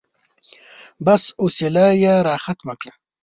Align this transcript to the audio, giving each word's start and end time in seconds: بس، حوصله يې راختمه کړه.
بس، 1.05 1.23
حوصله 1.39 1.85
يې 2.03 2.13
راختمه 2.27 2.73
کړه. 2.81 2.93